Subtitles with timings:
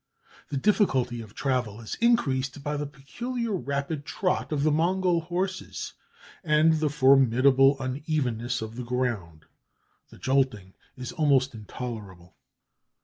[0.49, 5.93] The difficulty of travel is increased by the peculiar rapid trot of the Mongol horses
[6.43, 9.45] and the formidable unevenness of the ground.
[10.09, 12.35] The jolting is almost intolerable.